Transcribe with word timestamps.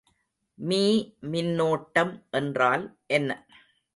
Me 0.59 0.79
மின்னோட்டம் 1.31 2.13
என்றால் 2.31 2.85
என்ன? 3.09 3.29